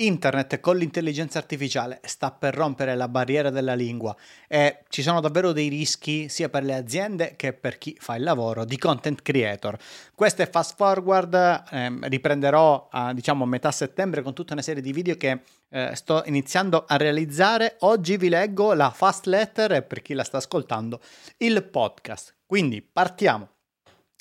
[0.00, 4.16] Internet con l'intelligenza artificiale sta per rompere la barriera della lingua
[4.48, 8.22] e ci sono davvero dei rischi sia per le aziende che per chi fa il
[8.22, 9.76] lavoro di content creator.
[10.14, 14.80] Questo è Fast Forward, ehm, riprenderò a, diciamo a metà settembre con tutta una serie
[14.80, 17.76] di video che eh, sto iniziando a realizzare.
[17.80, 21.00] Oggi vi leggo la Fast Letter e per chi la sta ascoltando
[21.38, 22.36] il podcast.
[22.46, 23.48] Quindi partiamo.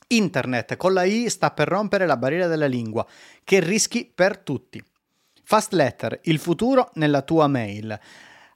[0.08, 3.06] Internet con la I sta per rompere la barriera della lingua.
[3.44, 4.84] Che rischi per tutti.
[5.50, 8.00] Fast Letter, il futuro nella tua mail.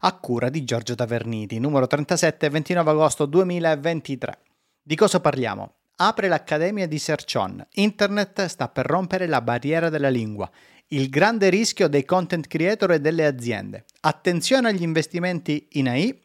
[0.02, 4.38] A cura di Giorgio Taverniti, numero 37, 29 agosto 2023.
[4.80, 5.74] Di cosa parliamo?
[5.96, 7.66] Apre l'Accademia di Sercion.
[7.72, 10.48] Internet sta per rompere la barriera della lingua.
[10.90, 13.86] Il grande rischio dei content creator e delle aziende.
[14.02, 16.22] Attenzione agli investimenti in AI.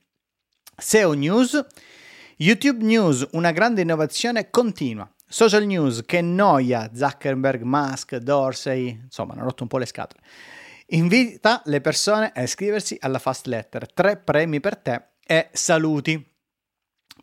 [0.77, 1.65] SEO News.
[2.37, 5.11] YouTube News, una grande innovazione continua.
[5.27, 10.21] Social News, che noia, Zuckerberg, Musk, Dorsey, insomma, hanno rotto un po' le scatole.
[10.93, 13.93] Invita le persone a iscriversi alla Fast Letter.
[13.93, 16.25] Tre premi per te e saluti.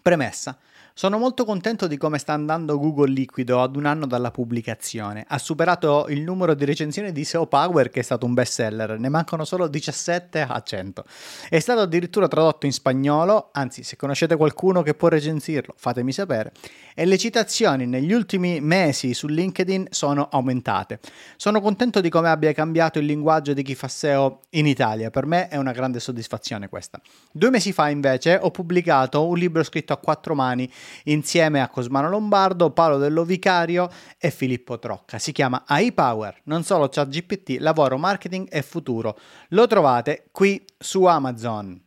[0.02, 0.60] Premessa.
[0.98, 5.26] Sono molto contento di come sta andando Google Liquido ad un anno dalla pubblicazione.
[5.28, 8.98] Ha superato il numero di recensioni di SEO Power che è stato un best seller,
[8.98, 11.04] ne mancano solo 17 a 100.
[11.50, 16.54] È stato addirittura tradotto in spagnolo, anzi se conoscete qualcuno che può recensirlo fatemi sapere.
[16.94, 21.02] E le citazioni negli ultimi mesi su LinkedIn sono aumentate.
[21.36, 25.26] Sono contento di come abbia cambiato il linguaggio di chi fa SEO in Italia, per
[25.26, 27.02] me è una grande soddisfazione questa.
[27.34, 30.72] Due mesi fa invece ho pubblicato un libro scritto a quattro mani
[31.04, 35.20] insieme a Cosmano Lombardo, Paolo Dello Vicario e Filippo Trocca.
[35.20, 39.18] Si chiama AI Power, non solo ChatGPT, lavoro, marketing e futuro.
[39.50, 41.82] Lo trovate qui su Amazon.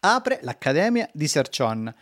[0.00, 1.92] Apre l'Accademia di Sercion.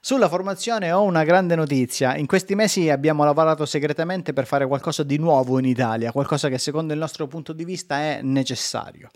[0.00, 2.14] Sulla formazione ho una grande notizia.
[2.16, 6.58] In questi mesi abbiamo lavorato segretamente per fare qualcosa di nuovo in Italia, qualcosa che
[6.58, 9.08] secondo il nostro punto di vista è necessario.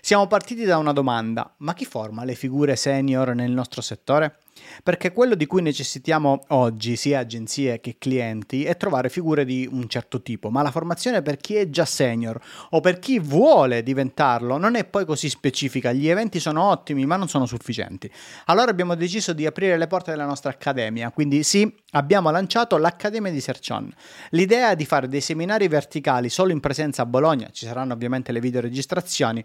[0.00, 4.38] Siamo partiti da una domanda, ma chi forma le figure senior nel nostro settore?
[4.82, 9.88] Perché quello di cui necessitiamo oggi, sia agenzie che clienti, è trovare figure di un
[9.88, 12.40] certo tipo, ma la formazione per chi è già senior
[12.70, 15.92] o per chi vuole diventarlo non è poi così specifica.
[15.92, 18.10] Gli eventi sono ottimi, ma non sono sufficienti.
[18.46, 23.30] Allora abbiamo deciso di aprire le porte della nostra accademia, quindi sì, abbiamo lanciato l'Accademia
[23.30, 23.92] di Sercion.
[24.30, 28.32] L'idea è di fare dei seminari verticali solo in presenza a Bologna, ci saranno ovviamente
[28.32, 29.42] le videoregistrazioni,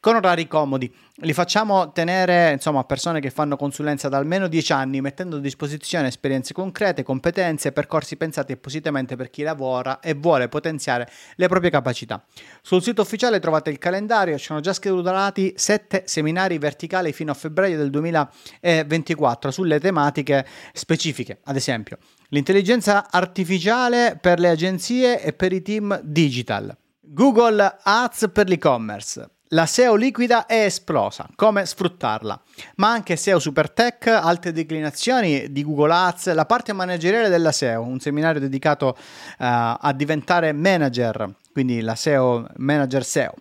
[0.00, 0.92] con orari comodi.
[1.18, 5.40] Li facciamo tenere insomma a persone che fanno consulenza da almeno 10 anni, mettendo a
[5.40, 11.70] disposizione esperienze concrete, competenze, percorsi pensati appositamente per chi lavora e vuole potenziare le proprie
[11.70, 12.22] capacità.
[12.60, 17.34] Sul sito ufficiale trovate il calendario, ci sono già schedulati 7 seminari verticali fino a
[17.34, 21.93] febbraio del 2024 sulle tematiche specifiche, ad esempio
[22.28, 26.76] L'intelligenza artificiale per le agenzie e per i team digital.
[27.00, 29.28] Google Ads per l'e-commerce.
[29.48, 32.42] La SEO liquida è esplosa, come sfruttarla?
[32.76, 37.82] Ma anche SEO Super Tech, altre declinazioni di Google Ads, la parte manageriale della SEO,
[37.82, 38.94] un seminario dedicato uh,
[39.38, 43.34] a diventare manager, quindi la SEO manager SEO.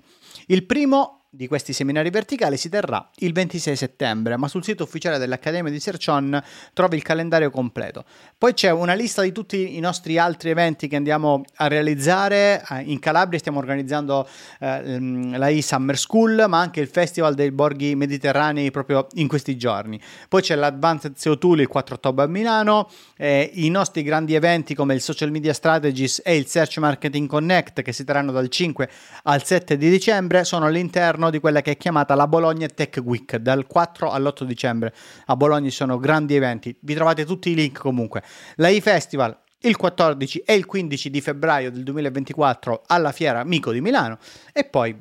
[0.47, 5.17] Il primo di questi seminari verticali si terrà il 26 settembre, ma sul sito ufficiale
[5.17, 6.39] dell'Accademia di Sercion
[6.73, 8.05] trovi il calendario completo.
[8.37, 12.63] Poi c'è una lista di tutti i nostri altri eventi che andiamo a realizzare.
[12.69, 14.27] Eh, in Calabria stiamo organizzando
[14.59, 19.99] eh, la e-Summer School, ma anche il Festival dei Borghi Mediterranei proprio in questi giorni.
[20.29, 24.75] Poi c'è l'Advanced SEO Tool il 4 ottobre a Milano, eh, i nostri grandi eventi
[24.75, 28.87] come il Social Media Strategies e il Search Marketing Connect che si terranno dal 5
[29.23, 32.99] al 7 di dicembre sono all'interno all'interno di quella che è chiamata la Bologna Tech
[33.03, 34.93] Week dal 4 all'8 dicembre.
[35.25, 38.23] A Bologna ci sono grandi eventi, vi trovate tutti i link comunque.
[38.55, 43.79] La e-Festival il 14 e il 15 di febbraio del 2024 alla Fiera Amico di
[43.79, 44.17] Milano
[44.51, 44.93] e poi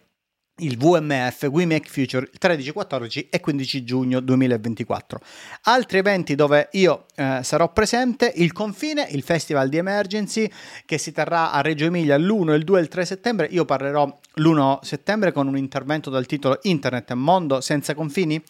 [0.58, 5.20] il VMF We Make Future il 13, 14 e 15 giugno 2024.
[5.62, 10.50] Altri eventi dove io eh, sarò presente, il Confine, il Festival di Emergency
[10.84, 13.46] che si terrà a Reggio Emilia l'1, il 2 e il 3 settembre.
[13.50, 18.42] Io parlerò l'1 settembre con un intervento dal titolo Internet Mondo senza confini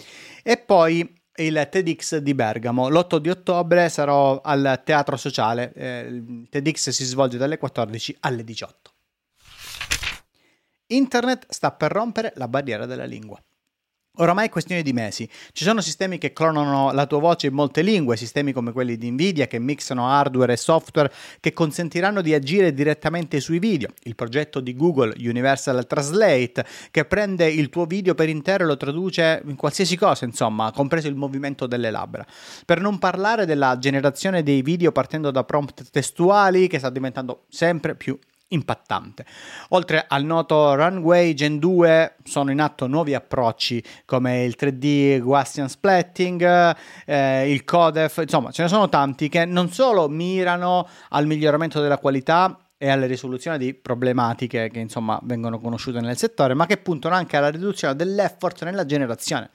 [0.42, 2.88] e poi il TEDx di Bergamo.
[2.88, 5.72] L'8 di ottobre sarò al Teatro Sociale.
[5.74, 8.91] Eh, il TEDx si svolge dalle 14 alle 18.
[10.94, 13.42] Internet sta per rompere la barriera della lingua.
[14.16, 15.26] Oramai è questione di mesi.
[15.52, 19.10] Ci sono sistemi che clonano la tua voce in molte lingue, sistemi come quelli di
[19.10, 21.10] Nvidia che mixano hardware e software
[21.40, 23.88] che consentiranno di agire direttamente sui video.
[24.02, 28.76] Il progetto di Google Universal Translate che prende il tuo video per intero e lo
[28.76, 32.26] traduce in qualsiasi cosa, insomma, compreso il movimento delle labbra.
[32.66, 37.94] Per non parlare della generazione dei video partendo da prompt testuali che sta diventando sempre
[37.94, 38.18] più
[38.52, 39.24] impattante.
[39.70, 45.68] Oltre al noto Runway Gen 2 sono in atto nuovi approcci come il 3D Gaussian
[45.68, 46.76] Splatting,
[47.06, 51.98] eh, il Codef, insomma ce ne sono tanti che non solo mirano al miglioramento della
[51.98, 57.14] qualità e alla risoluzione di problematiche che insomma vengono conosciute nel settore, ma che puntano
[57.14, 59.50] anche alla riduzione dell'effort nella generazione.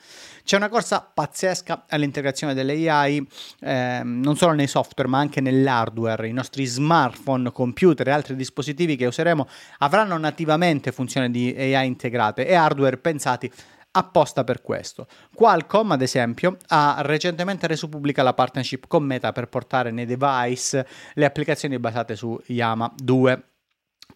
[0.46, 3.28] C'è una corsa pazzesca all'integrazione delle AI,
[3.60, 6.30] eh, non solo nei software, ma anche nell'hardware.
[6.30, 9.46] I nostri smartphone, computer e altri dispositivi che useremo
[9.80, 13.52] avranno nativamente funzioni di AI integrate e hardware pensati
[13.98, 15.08] apposta per questo.
[15.34, 20.88] Qualcomm, ad esempio, ha recentemente reso pubblica la partnership con Meta per portare nei device
[21.14, 23.44] le applicazioni basate su Yama 2.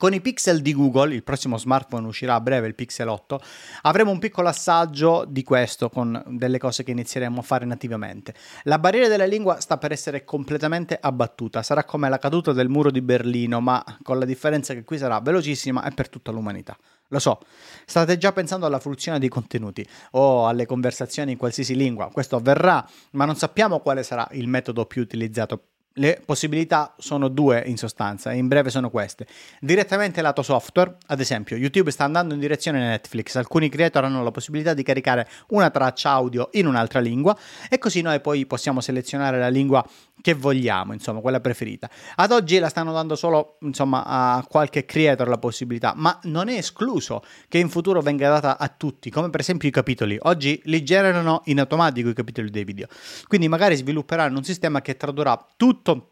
[0.02, 3.40] Con i pixel di Google, il prossimo smartphone uscirà a breve, il Pixel 8,
[3.84, 8.34] avremo un piccolo assaggio di questo con delle cose che inizieremo a fare nativamente.
[8.64, 12.90] La barriera della lingua sta per essere completamente abbattuta, sarà come la caduta del muro
[12.90, 16.76] di Berlino, ma con la differenza che qui sarà velocissima e per tutta l'umanità.
[17.10, 17.38] Lo so,
[17.86, 22.10] state già pensando alla fruizione di contenuti o alle conversazioni in qualsiasi lingua.
[22.10, 27.64] Questo avverrà, ma non sappiamo quale sarà il metodo più utilizzato le possibilità sono due
[27.66, 29.26] in sostanza, in breve sono queste.
[29.60, 34.32] Direttamente lato software, ad esempio, YouTube sta andando in direzione Netflix, alcuni creator hanno la
[34.32, 37.38] possibilità di caricare una traccia audio in un'altra lingua
[37.70, 39.86] e così noi poi possiamo selezionare la lingua
[40.22, 41.90] che vogliamo, insomma, quella preferita.
[42.16, 46.58] Ad oggi la stanno dando solo, insomma, a qualche creator la possibilità, ma non è
[46.58, 50.18] escluso che in futuro venga data a tutti, come per esempio i capitoli.
[50.22, 52.88] Oggi li generano in automatico i capitoli dei video.
[53.28, 56.08] Quindi magari svilupperanno un sistema che tradurrà tutto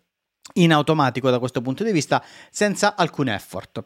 [0.54, 3.84] in automatico da questo punto di vista senza alcun effort.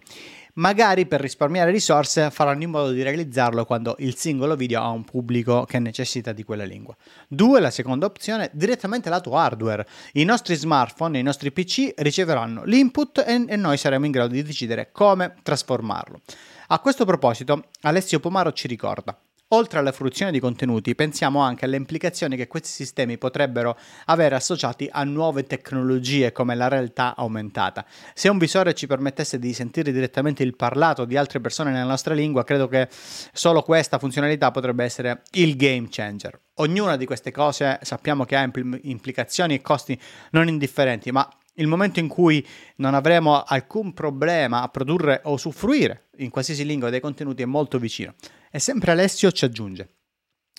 [0.56, 5.04] Magari per risparmiare risorse faranno in modo di realizzarlo quando il singolo video ha un
[5.04, 6.96] pubblico che necessita di quella lingua.
[7.28, 9.88] Due, la seconda opzione, direttamente lato hardware.
[10.14, 14.44] I nostri smartphone, i nostri PC riceveranno l'input e, e noi saremo in grado di
[14.44, 16.22] decidere come trasformarlo.
[16.68, 19.18] A questo proposito, Alessio Pomaro ci ricorda
[19.54, 24.90] Oltre alla fruizione di contenuti, pensiamo anche alle implicazioni che questi sistemi potrebbero avere associati
[24.92, 27.86] a nuove tecnologie come la realtà aumentata.
[28.16, 32.16] Se un visore ci permettesse di sentire direttamente il parlato di altre persone nella nostra
[32.16, 32.88] lingua, credo che
[33.32, 36.40] solo questa funzionalità potrebbe essere il game changer.
[36.56, 38.50] Ognuna di queste cose sappiamo che ha
[38.82, 39.96] implicazioni e costi
[40.32, 42.44] non indifferenti, ma il momento in cui
[42.78, 47.78] non avremo alcun problema a produrre o usufruire in qualsiasi lingua dei contenuti è molto
[47.78, 48.16] vicino.
[48.56, 49.96] E sempre Alessio ci aggiunge.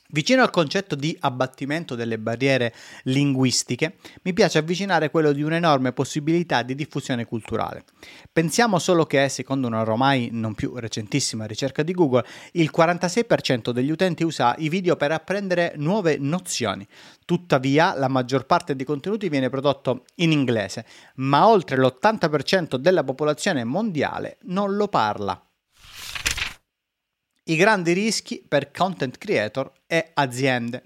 [0.08, 2.74] Vicino al concetto di abbattimento delle barriere
[3.04, 7.84] linguistiche, mi piace avvicinare quello di un'enorme possibilità di diffusione culturale.
[8.32, 13.92] Pensiamo solo che, secondo una ormai non più recentissima ricerca di Google, il 46% degli
[13.92, 16.84] utenti usa i video per apprendere nuove nozioni.
[17.24, 20.84] Tuttavia, la maggior parte dei contenuti viene prodotto in inglese,
[21.18, 25.40] ma oltre l'80% della popolazione mondiale non lo parla
[27.44, 30.82] i grandi rischi per content creator e aziende.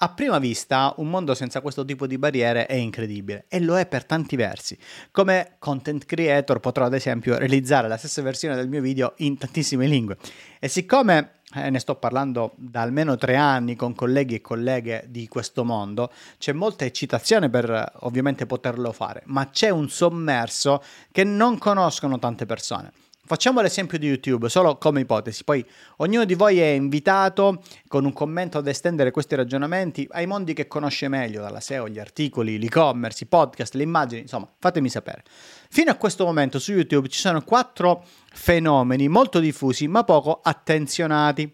[0.00, 3.84] A prima vista, un mondo senza questo tipo di barriere è incredibile e lo è
[3.84, 4.78] per tanti versi.
[5.10, 9.88] Come content creator potrò ad esempio realizzare la stessa versione del mio video in tantissime
[9.88, 10.16] lingue.
[10.60, 15.26] E siccome eh, ne sto parlando da almeno tre anni con colleghi e colleghe di
[15.26, 20.80] questo mondo, c'è molta eccitazione per ovviamente poterlo fare, ma c'è un sommerso
[21.10, 22.92] che non conoscono tante persone.
[23.28, 25.62] Facciamo l'esempio di YouTube, solo come ipotesi, poi
[25.98, 30.66] ognuno di voi è invitato con un commento ad estendere questi ragionamenti ai mondi che
[30.66, 35.24] conosce meglio, dalla SEO, gli articoli, l'e-commerce, i podcast, le immagini, insomma, fatemi sapere.
[35.68, 38.02] Fino a questo momento su YouTube ci sono quattro
[38.32, 41.52] fenomeni molto diffusi ma poco attenzionati,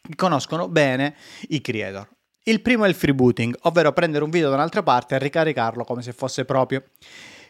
[0.00, 1.14] che conoscono bene
[1.48, 2.08] i creator.
[2.44, 6.00] Il primo è il freebooting, ovvero prendere un video da un'altra parte e ricaricarlo come
[6.00, 6.82] se fosse proprio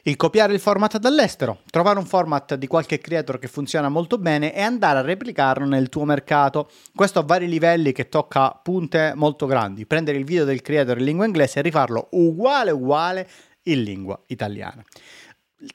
[0.04, 4.54] il copiare il format dall'estero, trovare un format di qualche creator che funziona molto bene
[4.54, 6.71] e andare a replicarlo nel tuo mercato.
[6.95, 9.87] Questo a vari livelli che tocca punte molto grandi.
[9.87, 13.28] Prendere il video del creator in lingua inglese e rifarlo uguale uguale
[13.64, 14.83] in lingua italiana.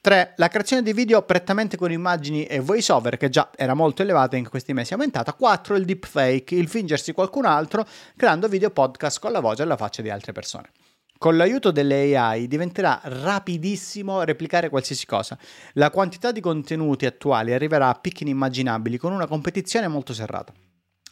[0.01, 0.33] 3.
[0.37, 4.49] La creazione di video prettamente con immagini e voiceover, che già era molto elevata in
[4.49, 5.33] questi mesi, è aumentata.
[5.33, 5.75] 4.
[5.75, 10.01] Il deepfake, il fingersi qualcun altro creando video podcast con la voce e la faccia
[10.01, 10.71] di altre persone.
[11.17, 15.37] Con l'aiuto delle AI diventerà rapidissimo replicare qualsiasi cosa.
[15.73, 20.53] La quantità di contenuti attuali arriverà a picchi inimmaginabili con una competizione molto serrata.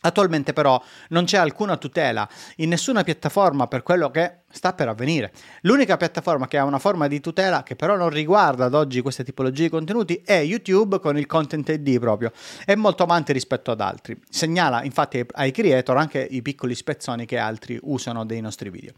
[0.05, 5.31] Attualmente però non c'è alcuna tutela in nessuna piattaforma per quello che sta per avvenire.
[5.61, 9.23] L'unica piattaforma che ha una forma di tutela che però non riguarda ad oggi queste
[9.23, 12.33] tipologie di contenuti è YouTube con il Content ID proprio.
[12.65, 14.19] È molto avanti rispetto ad altri.
[14.29, 18.91] Segnala infatti ai creator anche i piccoli spezzoni che altri usano dei nostri video.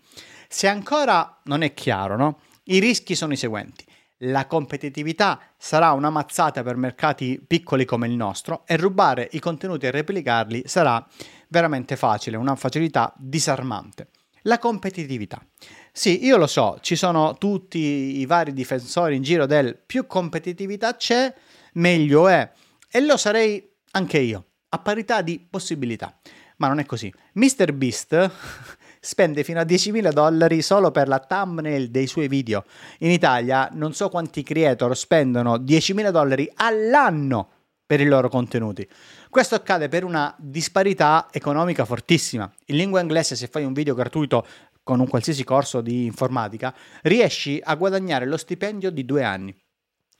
[0.47, 2.39] Se ancora non è chiaro, no?
[2.63, 3.85] I rischi sono i seguenti.
[4.27, 9.85] La competitività sarà una mazzata per mercati piccoli come il nostro e rubare i contenuti
[9.85, 11.05] e replicarli sarà
[11.49, 14.09] veramente facile, una facilità disarmante.
[14.43, 15.43] La competitività.
[15.91, 20.95] Sì, io lo so, ci sono tutti i vari difensori in giro del più competitività
[20.95, 21.33] c'è,
[21.73, 22.51] meglio è.
[22.89, 26.17] E lo sarei anche io, a parità di possibilità.
[26.57, 27.13] Ma non è così.
[27.33, 27.73] Mr.
[27.73, 28.31] Beast
[28.99, 32.65] spende fino a 10.000 dollari solo per la thumbnail dei suoi video.
[32.99, 37.49] In Italia non so quanti creator spendono 10.000 dollari all'anno
[37.85, 38.87] per i loro contenuti.
[39.29, 42.51] Questo accade per una disparità economica fortissima.
[42.67, 44.45] In lingua inglese, se fai un video gratuito
[44.81, 49.55] con un qualsiasi corso di informatica, riesci a guadagnare lo stipendio di due anni.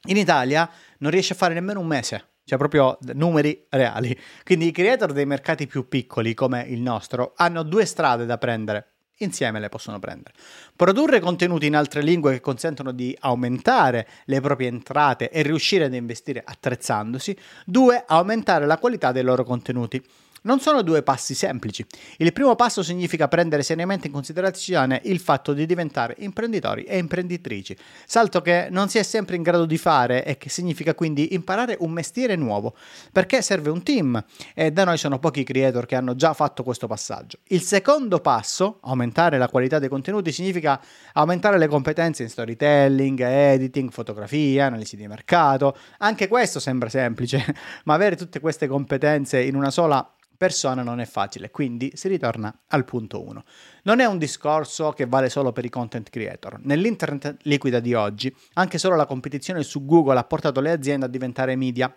[0.08, 4.18] In Italia non riesci a fare nemmeno un mese cioè proprio numeri reali.
[4.44, 8.92] Quindi i creator dei mercati più piccoli come il nostro hanno due strade da prendere.
[9.20, 10.34] Insieme le possono prendere.
[10.78, 15.94] Produrre contenuti in altre lingue che consentono di aumentare le proprie entrate e riuscire ad
[15.94, 17.34] investire attrezzandosi.
[17.66, 20.04] Due, aumentare la qualità dei loro contenuti.
[20.46, 21.84] Non sono due passi semplici.
[22.18, 27.76] Il primo passo significa prendere seriamente in considerazione il fatto di diventare imprenditori e imprenditrici,
[28.06, 31.78] salto che non si è sempre in grado di fare e che significa quindi imparare
[31.80, 32.76] un mestiere nuovo,
[33.12, 36.86] perché serve un team e da noi sono pochi creator che hanno già fatto questo
[36.86, 37.40] passaggio.
[37.48, 40.32] Il secondo passo, aumentare la qualità dei contenuti,
[40.66, 40.82] significa
[41.14, 45.78] aumentare le competenze in storytelling, editing, fotografia, analisi di mercato.
[46.00, 47.44] Anche questo sembra semplice,
[47.86, 52.54] ma avere tutte queste competenze in una sola persona non è facile, quindi si ritorna
[52.70, 53.44] al punto 1.
[53.84, 56.60] Non è un discorso che vale solo per i content creator.
[56.62, 61.10] Nell'internet liquida di oggi, anche solo la competizione su Google ha portato le aziende a
[61.10, 61.94] diventare media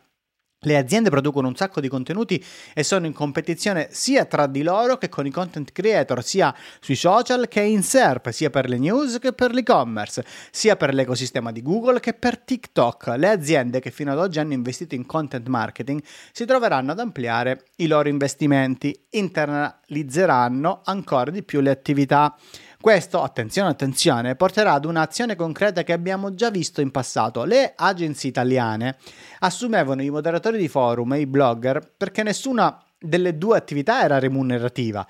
[0.63, 4.99] le aziende producono un sacco di contenuti e sono in competizione sia tra di loro
[4.99, 9.19] che con i content creator, sia sui social che in SERP, sia per le news
[9.21, 13.15] che per l'e-commerce, sia per l'ecosistema di Google che per TikTok.
[13.17, 17.67] Le aziende che fino ad oggi hanno investito in content marketing si troveranno ad ampliare
[17.77, 22.37] i loro investimenti, internalizzeranno ancora di più le attività.
[22.81, 27.43] Questo, attenzione, attenzione, porterà ad un'azione concreta che abbiamo già visto in passato.
[27.43, 28.99] Le agenzie italiane
[29.41, 35.05] assumevano i moderatori di forum e i blogger perché nessuna delle due attività era remunerativa.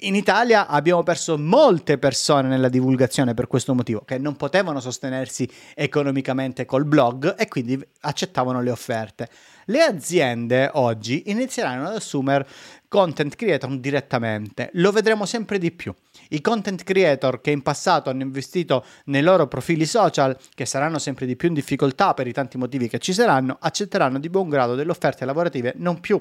[0.00, 5.48] In Italia abbiamo perso molte persone nella divulgazione per questo motivo, che non potevano sostenersi
[5.74, 9.28] economicamente col blog e quindi accettavano le offerte.
[9.66, 12.46] Le aziende oggi inizieranno ad assumere
[12.88, 15.94] content creator direttamente, lo vedremo sempre di più.
[16.30, 21.24] I content creator che in passato hanno investito nei loro profili social, che saranno sempre
[21.24, 24.74] di più in difficoltà per i tanti motivi che ci saranno, accetteranno di buon grado
[24.74, 26.20] delle offerte lavorative non più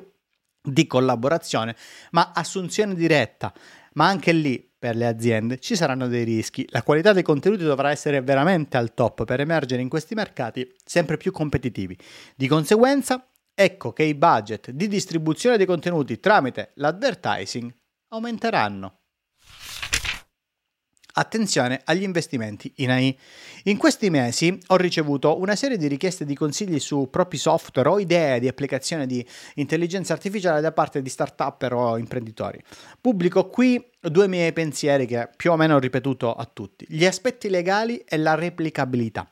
[0.71, 1.75] di collaborazione,
[2.11, 3.53] ma assunzione diretta.
[3.93, 6.65] Ma anche lì per le aziende ci saranno dei rischi.
[6.69, 11.17] La qualità dei contenuti dovrà essere veramente al top per emergere in questi mercati sempre
[11.17, 11.97] più competitivi.
[12.35, 17.73] Di conseguenza, ecco che i budget di distribuzione dei contenuti tramite l'advertising
[18.09, 18.98] aumenteranno.
[21.11, 23.17] Attenzione agli investimenti in AI.
[23.63, 27.99] In questi mesi ho ricevuto una serie di richieste di consigli su propri software o
[27.99, 29.25] idee di applicazione di
[29.55, 32.61] intelligenza artificiale da parte di start-up o imprenditori.
[33.01, 36.85] Pubblico qui due miei pensieri che più o meno ho ripetuto a tutti.
[36.87, 39.29] Gli aspetti legali e la replicabilità.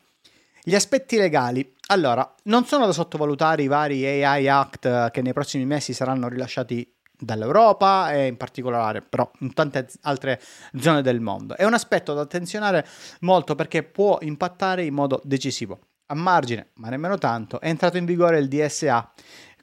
[0.63, 1.75] Gli aspetti legali.
[1.87, 6.96] Allora, non sono da sottovalutare i vari AI Act che nei prossimi mesi saranno rilasciati
[7.19, 10.41] dall'Europa e in particolare però in tante altre
[10.79, 11.55] zone del mondo.
[11.55, 12.85] È un aspetto da attenzionare
[13.21, 15.79] molto perché può impattare in modo decisivo.
[16.07, 19.11] A margine, ma nemmeno tanto, è entrato in vigore il DSA,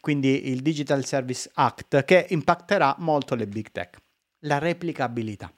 [0.00, 3.96] quindi il Digital Service Act, che impatterà molto le big tech.
[4.40, 5.50] La replicabilità.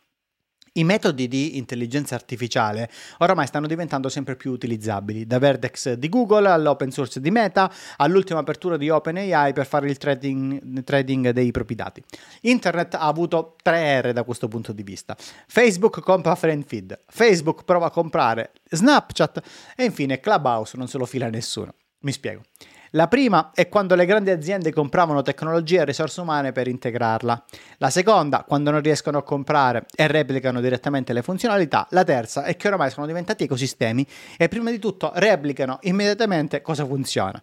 [0.76, 6.50] I metodi di intelligenza artificiale oramai stanno diventando sempre più utilizzabili, da Vertex di Google
[6.50, 11.74] all'open source di Meta, all'ultima apertura di OpenAI per fare il trading, trading dei propri
[11.74, 12.02] dati.
[12.42, 15.16] Internet ha avuto 3 R da questo punto di vista.
[15.46, 19.40] Facebook compra FriendFeed, Facebook prova a comprare Snapchat
[19.76, 21.72] e infine Clubhouse non se lo fila nessuno.
[22.00, 22.42] Mi spiego.
[22.90, 27.44] La prima è quando le grandi aziende compravano tecnologia e risorse umane per integrarla.
[27.78, 31.86] La seconda, quando non riescono a comprare e replicano direttamente le funzionalità.
[31.90, 36.86] La terza è che ormai sono diventati ecosistemi e prima di tutto replicano immediatamente cosa
[36.86, 37.42] funziona.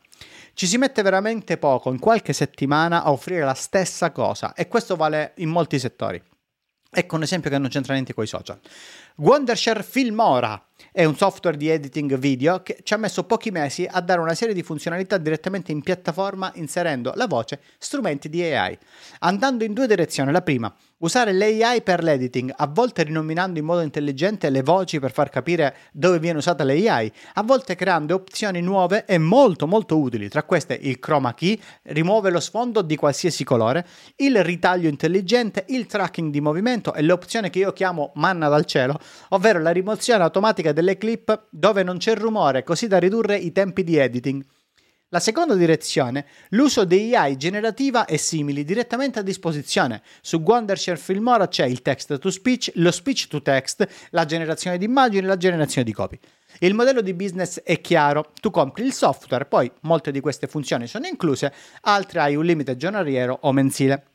[0.54, 4.96] Ci si mette veramente poco, in qualche settimana, a offrire la stessa cosa e questo
[4.96, 6.22] vale in molti settori.
[6.96, 8.60] Ecco un esempio che non c'entra niente con i social.
[9.18, 10.60] Wondershare Filmora
[10.92, 14.34] è un software di editing video che ci ha messo pochi mesi a dare una
[14.34, 18.78] serie di funzionalità direttamente in piattaforma inserendo la voce, strumenti di AI,
[19.20, 20.32] andando in due direzioni.
[20.32, 25.12] La prima, usare l'AI per l'editing, a volte rinominando in modo intelligente le voci per
[25.12, 30.30] far capire dove viene usata l'AI, a volte creando opzioni nuove e molto molto utili.
[30.30, 33.86] Tra queste il chroma key, rimuove lo sfondo di qualsiasi colore,
[34.18, 39.00] il ritaglio intelligente, il tracking di movimento e l'opzione che io chiamo manna dal cielo,
[39.30, 43.52] ovvero la rimozione automatica del delle clip dove non c'è rumore, così da ridurre i
[43.54, 44.46] tempi di editing.
[45.10, 50.02] La seconda direzione, l'uso di AI generativa e simili direttamente a disposizione.
[50.22, 54.86] Su Wondershare Filmora c'è il text to speech, lo speech to text, la generazione di
[54.86, 56.20] immagini e la generazione di copy.
[56.60, 60.88] Il modello di business è chiaro, tu compri il software, poi molte di queste funzioni
[60.88, 64.13] sono incluse, altre hai un limite giornaliero o mensile.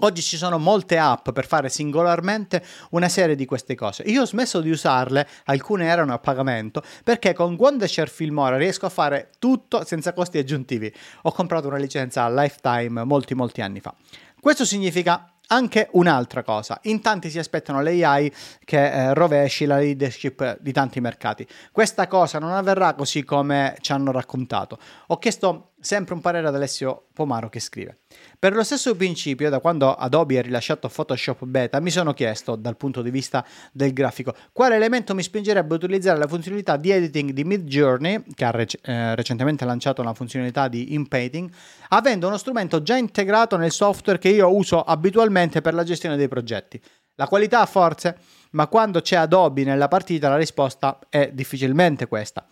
[0.00, 4.02] Oggi ci sono molte app per fare singolarmente una serie di queste cose.
[4.04, 8.90] Io ho smesso di usarle, alcune erano a pagamento, perché con Wondershare Filmora riesco a
[8.90, 10.92] fare tutto senza costi aggiuntivi.
[11.22, 13.94] Ho comprato una licenza lifetime molti molti anni fa.
[14.40, 18.32] Questo significa anche un'altra cosa, in tanti si aspettano l'AI
[18.64, 21.46] che eh, rovesci la leadership di tanti mercati.
[21.70, 24.78] Questa cosa non avverrà così come ci hanno raccontato.
[25.08, 27.98] Ho chiesto sempre un parere ad Alessio Pomaro che scrive.
[28.38, 32.76] Per lo stesso principio, da quando Adobe ha rilasciato Photoshop Beta, mi sono chiesto, dal
[32.76, 37.32] punto di vista del grafico, quale elemento mi spingerebbe a utilizzare la funzionalità di editing
[37.32, 41.50] di Midjourney, che ha rec- eh, recentemente lanciato una funzionalità di inpainting,
[41.88, 46.28] avendo uno strumento già integrato nel software che io uso abitualmente per la gestione dei
[46.28, 46.80] progetti.
[47.16, 48.16] La qualità forse,
[48.52, 52.46] ma quando c'è Adobe nella partita la risposta è difficilmente questa.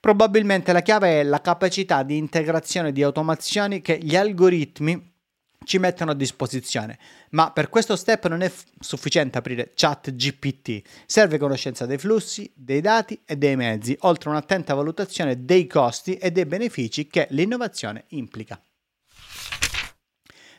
[0.00, 5.08] Probabilmente la chiave è la capacità di integrazione di automazioni che gli algoritmi
[5.64, 6.98] ci mettono a disposizione.
[7.32, 12.50] Ma per questo step non è f- sufficiente aprire chat GPT, serve conoscenza dei flussi,
[12.54, 17.26] dei dati e dei mezzi, oltre a un'attenta valutazione dei costi e dei benefici che
[17.30, 18.58] l'innovazione implica.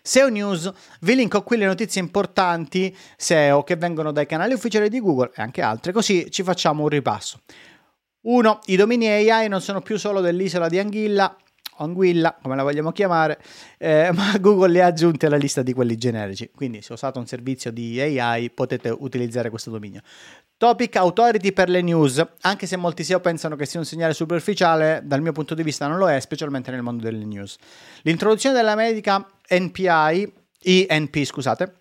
[0.04, 0.72] SEO News,
[1.02, 5.42] vi linko qui le notizie importanti SEO che vengono dai canali ufficiali di Google e
[5.44, 7.42] anche altre, così ci facciamo un ripasso.
[8.22, 8.60] 1.
[8.66, 11.36] I domini AI non sono più solo dell'isola di Anguilla,
[11.78, 13.42] Anguilla, come la vogliamo chiamare,
[13.78, 16.52] eh, ma Google le ha aggiunte alla lista di quelli generici.
[16.54, 20.02] Quindi se usate un servizio di AI potete utilizzare questo dominio.
[20.58, 25.02] Topic Authority per le news, anche se molti SEO pensano che sia un segnale superficiale,
[25.04, 27.58] dal mio punto di vista non lo è, specialmente nel mondo delle news.
[28.04, 31.81] L'introduzione della medica NPI, INP scusate,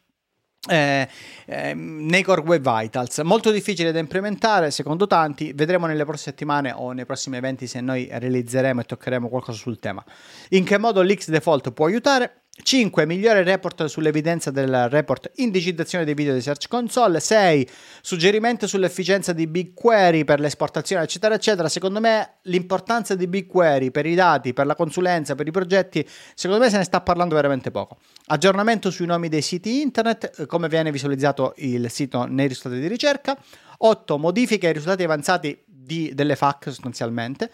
[0.68, 1.08] eh,
[1.46, 3.18] eh, nei Core Web Vitals.
[3.18, 5.52] Molto difficile da implementare secondo tanti.
[5.54, 9.78] Vedremo nelle prossime settimane o nei prossimi eventi se noi realizzeremo e toccheremo qualcosa sul
[9.78, 10.04] tema.
[10.50, 13.06] In che modo l'X default può aiutare 5.
[13.06, 17.20] Migliore report sull'evidenza del report indicizzazione dei video di Search Console.
[17.20, 17.68] 6.
[18.02, 21.68] Suggerimento sull'efficienza di BigQuery per l'esportazione, eccetera, eccetera.
[21.68, 26.62] Secondo me l'importanza di BigQuery per i dati, per la consulenza, per i progetti, secondo
[26.62, 27.98] me se ne sta parlando veramente poco.
[28.26, 33.38] Aggiornamento sui nomi dei siti internet, come viene visualizzato il sito nei risultati di ricerca.
[33.78, 34.18] 8.
[34.18, 37.50] Modifiche ai risultati avanzati di, delle FAC sostanzialmente.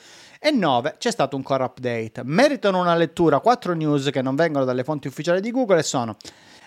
[0.46, 2.20] E 9 c'è stato un core update.
[2.22, 6.16] Meritano una lettura 4 news che non vengono dalle fonti ufficiali di Google e sono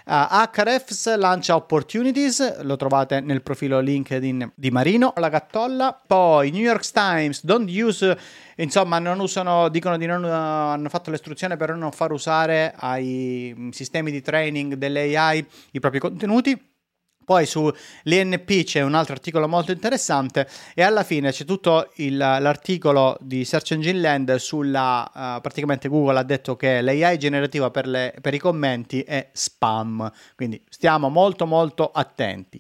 [0.05, 0.25] Uh,
[1.17, 6.01] lancia Opportunities, lo trovate nel profilo LinkedIn di Marino, la Gattolla.
[6.07, 8.17] Poi New York Times, don't use,
[8.55, 13.53] insomma, non usano, dicono di non, uh, hanno fatto l'istruzione per non far usare ai
[13.55, 16.68] mm, sistemi di training delle AI i propri contenuti.
[17.29, 23.15] Poi sull'INP c'è un altro articolo molto interessante e alla fine c'è tutto il, l'articolo
[23.19, 28.15] di Search Engine Land sulla, uh, praticamente Google ha detto che l'AI generativa per, le,
[28.19, 32.59] per i commenti è spam, quindi stiamo molto molto attenti.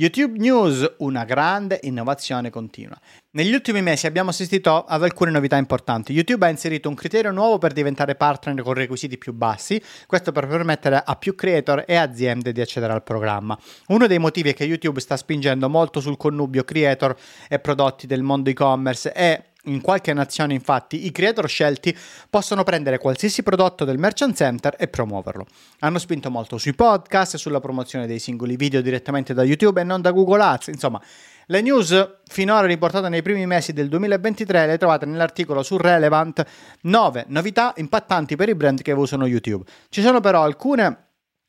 [0.00, 2.96] YouTube News, una grande innovazione continua.
[3.32, 6.12] Negli ultimi mesi abbiamo assistito ad alcune novità importanti.
[6.12, 10.46] YouTube ha inserito un criterio nuovo per diventare partner con requisiti più bassi, questo per
[10.46, 13.58] permettere a più creator e aziende di accedere al programma.
[13.88, 17.16] Uno dei motivi è che YouTube sta spingendo molto sul connubio creator
[17.48, 21.96] e prodotti del mondo e-commerce e in qualche nazione, infatti, i creator scelti
[22.30, 25.46] possono prendere qualsiasi prodotto del Merchant Center e promuoverlo.
[25.80, 29.84] Hanno spinto molto sui podcast e sulla promozione dei singoli video direttamente da YouTube e
[29.84, 30.68] non da Google Ads.
[30.68, 31.02] Insomma,
[31.46, 36.44] le news finora riportate nei primi mesi del 2023 le trovate nell'articolo su Relevant
[36.82, 39.64] 9 novità impattanti per i brand che usano YouTube.
[39.88, 41.07] Ci sono però alcune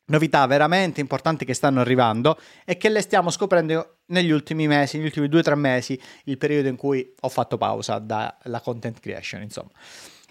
[0.10, 5.08] novità veramente importanti che stanno arrivando e che le stiamo scoprendo negli ultimi mesi, negli
[5.08, 9.41] ultimi due o tre mesi, il periodo in cui ho fatto pausa dalla content creation,
[9.41, 9.69] insomma.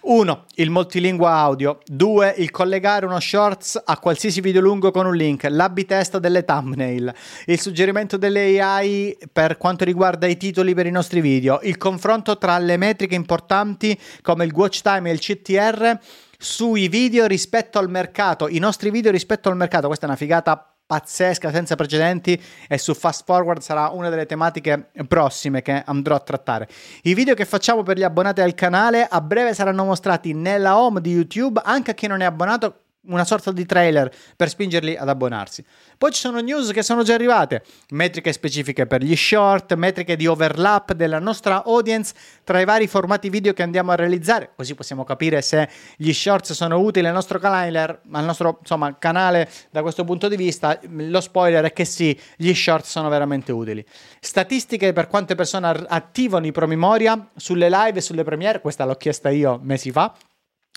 [0.00, 0.44] 1.
[0.54, 1.80] Il multilingua audio.
[1.86, 2.34] 2.
[2.38, 5.44] Il collegare uno shorts a qualsiasi video lungo con un link.
[5.50, 7.12] l'ab test delle thumbnail.
[7.46, 11.58] Il suggerimento delle AI per quanto riguarda i titoli per i nostri video.
[11.62, 15.98] Il confronto tra le metriche importanti come il watch time e il CTR
[16.40, 18.46] sui video rispetto al mercato.
[18.48, 19.88] I nostri video rispetto al mercato.
[19.88, 24.90] Questa è una figata pazzesca senza precedenti e su Fast Forward sarà una delle tematiche
[25.06, 26.68] prossime che andrò a trattare.
[27.02, 31.00] I video che facciamo per gli abbonati al canale a breve saranno mostrati nella home
[31.00, 35.08] di YouTube anche a chi non è abbonato una sorta di trailer per spingerli ad
[35.08, 35.64] abbonarsi.
[35.96, 40.26] Poi ci sono news che sono già arrivate, metriche specifiche per gli short, metriche di
[40.26, 45.04] overlap della nostra audience tra i vari formati video che andiamo a realizzare, così possiamo
[45.04, 50.04] capire se gli shorts sono utili al nostro canale, al nostro insomma, canale da questo
[50.04, 50.78] punto di vista.
[50.90, 53.84] Lo spoiler è che sì, gli shorts sono veramente utili.
[54.20, 59.30] Statistiche per quante persone attivano i promemoria sulle live e sulle premiere, questa l'ho chiesta
[59.30, 60.14] io mesi fa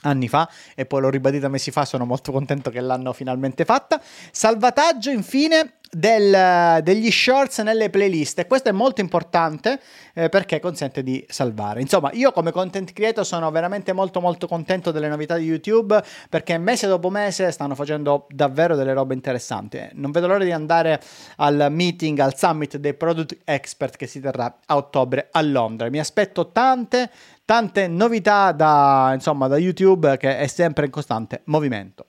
[0.01, 4.01] anni fa e poi l'ho ribadita mesi fa, sono molto contento che l'hanno finalmente fatta.
[4.31, 9.79] Salvataggio infine del, degli shorts nelle playlist e questo è molto importante
[10.13, 11.81] eh, perché consente di salvare.
[11.81, 16.57] Insomma, io come content creator sono veramente molto molto contento delle novità di YouTube perché
[16.57, 19.79] mese dopo mese stanno facendo davvero delle robe interessanti.
[19.93, 21.01] Non vedo l'ora di andare
[21.37, 25.89] al meeting, al summit dei product expert che si terrà a ottobre a Londra.
[25.89, 27.09] Mi aspetto tante
[27.51, 32.05] tante novità da, insomma, da YouTube che è sempre in costante movimento.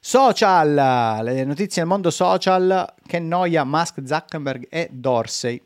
[0.00, 5.62] Social, le notizie del mondo social, che noia Musk, Zuckerberg e Dorsey.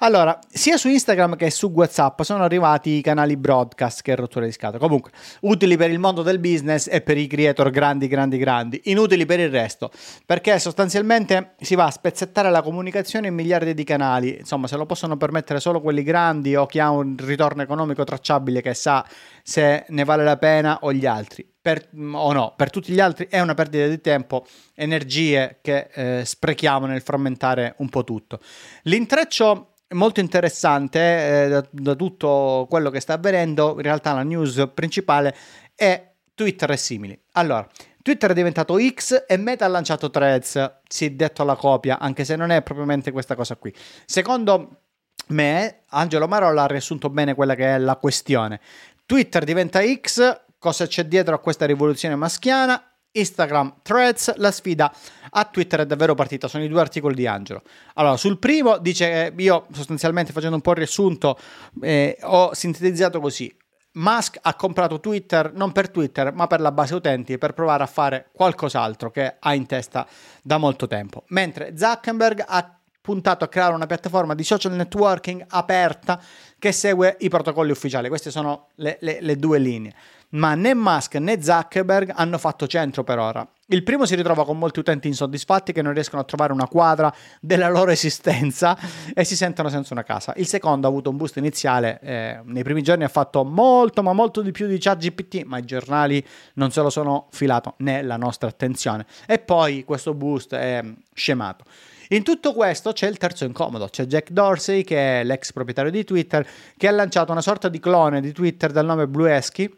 [0.00, 4.52] Allora, sia su Instagram che su WhatsApp sono arrivati i canali broadcast che rottura di
[4.52, 4.78] scatola.
[4.78, 8.80] Comunque, utili per il mondo del business e per i creator grandi, grandi, grandi.
[8.84, 9.90] Inutili per il resto,
[10.24, 14.36] perché sostanzialmente si va a spezzettare la comunicazione in miliardi di canali.
[14.38, 18.62] Insomma, se lo possono permettere solo quelli grandi o chi ha un ritorno economico tracciabile
[18.62, 19.04] che sa
[19.42, 21.44] se ne vale la pena o gli altri.
[21.60, 26.24] Per, o no, per tutti gli altri è una perdita di tempo, energie che eh,
[26.24, 28.38] sprechiamo nel frammentare un po' tutto.
[28.82, 33.74] L'intreccio molto interessante eh, da, da, tutto quello che sta avvenendo.
[33.76, 35.34] In realtà la news principale
[35.74, 37.20] è Twitter e simili.
[37.32, 37.66] Allora,
[38.02, 42.24] Twitter è diventato X e Meta ha lanciato Threads, si è detto alla copia, anche
[42.24, 43.74] se non è propriamente questa cosa qui.
[44.06, 44.82] Secondo
[45.28, 48.60] me, Angelo Marolla ha riassunto bene quella che è la questione.
[49.04, 52.82] Twitter diventa X, cosa c'è dietro a questa rivoluzione maschiana?
[53.12, 54.92] Instagram Threads, la sfida
[55.30, 56.48] a Twitter è davvero partita.
[56.48, 57.62] Sono i due articoli di Angelo.
[57.94, 61.38] Allora, sul primo dice, io sostanzialmente facendo un po' il riassunto,
[61.82, 63.54] eh, ho sintetizzato così.
[63.92, 67.86] Musk ha comprato Twitter non per Twitter, ma per la base utenti per provare a
[67.86, 70.06] fare qualcos'altro che ha in testa
[70.42, 71.24] da molto tempo.
[71.28, 76.20] Mentre Zuckerberg ha puntato a creare una piattaforma di social networking aperta
[76.58, 78.08] che segue i protocolli ufficiali.
[78.08, 79.94] Queste sono le, le, le due linee
[80.30, 83.48] ma né Musk né Zuckerberg hanno fatto centro per ora.
[83.70, 87.14] Il primo si ritrova con molti utenti insoddisfatti che non riescono a trovare una quadra
[87.38, 88.78] della loro esistenza
[89.12, 90.32] e si sentono senza una casa.
[90.36, 94.14] Il secondo ha avuto un boost iniziale, eh, nei primi giorni ha fatto molto ma
[94.14, 98.16] molto di più di ChatGPT, ma i giornali non se lo sono filato né la
[98.16, 99.04] nostra attenzione.
[99.26, 101.64] E poi questo boost è scemato.
[102.10, 106.04] In tutto questo c'è il terzo incomodo, c'è Jack Dorsey che è l'ex proprietario di
[106.04, 109.70] Twitter che ha lanciato una sorta di clone di Twitter dal nome Bluesky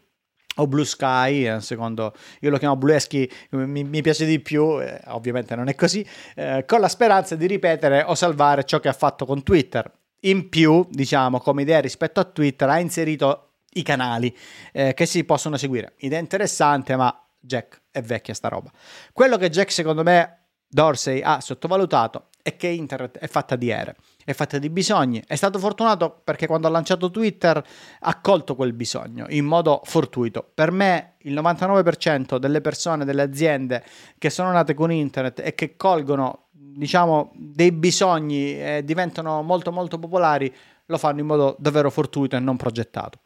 [0.57, 5.01] o Blue Sky, eh, secondo io lo chiamo Bluesky, mi, mi piace di più, eh,
[5.07, 8.93] ovviamente non è così, eh, con la speranza di ripetere o salvare ciò che ha
[8.93, 9.91] fatto con Twitter.
[10.25, 14.37] In più, diciamo, come idea rispetto a Twitter, ha inserito i canali
[14.73, 15.95] eh, che si possono seguire.
[15.99, 18.71] Idea interessante, ma Jack è vecchia sta roba.
[19.13, 23.97] Quello che Jack, secondo me, Dorsey ha sottovalutato è che internet è fatta di ere
[24.25, 25.23] è fatta di bisogni.
[25.27, 27.63] È stato fortunato perché quando ha lanciato Twitter
[28.01, 30.49] ha colto quel bisogno in modo fortuito.
[30.55, 33.85] Per me il 99% delle persone, delle aziende
[34.19, 39.99] che sono nate con internet e che colgono diciamo dei bisogni e diventano molto molto
[39.99, 40.53] popolari
[40.87, 43.21] lo fanno in modo davvero fortuito e non progettato.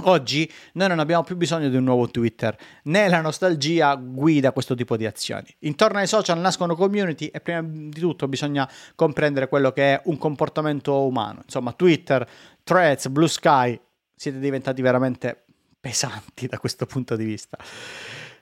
[0.00, 4.74] Oggi noi non abbiamo più bisogno di un nuovo Twitter, né la nostalgia guida questo
[4.74, 5.54] tipo di azioni.
[5.60, 10.16] Intorno ai social nascono community e prima di tutto bisogna comprendere quello che è un
[10.16, 11.42] comportamento umano.
[11.44, 12.26] Insomma, Twitter,
[12.64, 13.78] Threads, Blue Sky,
[14.16, 15.44] siete diventati veramente
[15.78, 17.58] pesanti da questo punto di vista.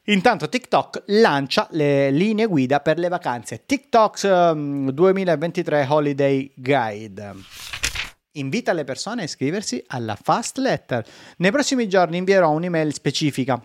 [0.04, 3.64] Intanto TikTok lancia le linee guida per le vacanze.
[3.66, 4.52] TikTok
[4.92, 7.79] 2023 um, Holiday Guide
[8.32, 11.04] invita le persone a iscriversi alla Fast Letter.
[11.38, 13.60] Nei prossimi giorni invierò un'email specifica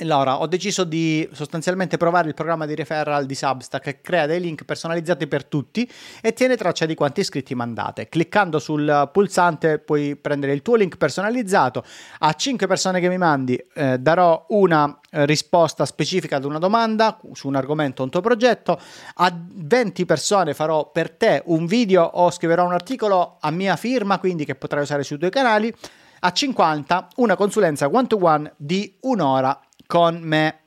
[0.00, 4.40] allora, ho deciso di sostanzialmente provare il programma di referral di Substack che crea dei
[4.40, 8.08] link personalizzati per tutti e tiene traccia di quanti iscritti mandate.
[8.08, 11.84] Cliccando sul pulsante puoi prendere il tuo link personalizzato.
[12.20, 17.18] A 5 persone che mi mandi eh, darò una eh, risposta specifica ad una domanda
[17.32, 18.78] su un argomento o un tuo progetto.
[19.14, 24.18] A 20 persone farò per te un video o scriverò un articolo a mia firma,
[24.18, 25.74] quindi che potrai usare sui tuoi canali.
[26.20, 30.60] A 50 una consulenza one to one di un'ora con me.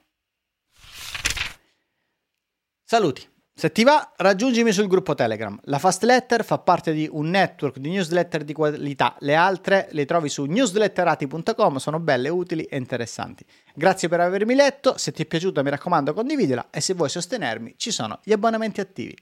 [2.83, 3.29] Saluti.
[3.53, 5.57] Se ti va, raggiungimi sul gruppo Telegram.
[5.65, 9.15] La Fast Letter fa parte di un network di newsletter di qualità.
[9.19, 13.45] Le altre le trovi su newsletterati.com, sono belle, utili e interessanti.
[13.75, 17.75] Grazie per avermi letto, se ti è piaciuto mi raccomando condividila e se vuoi sostenermi
[17.77, 19.15] ci sono gli abbonamenti attivi.